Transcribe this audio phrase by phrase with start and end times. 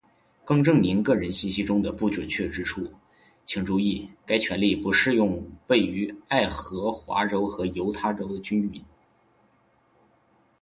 [0.43, 2.91] 更正您个人信息中的不准确之处，
[3.45, 8.81] 请注意，该权利不适用位于爱荷华州和犹他州的居民；